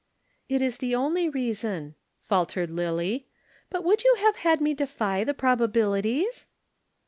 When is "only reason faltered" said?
0.95-2.71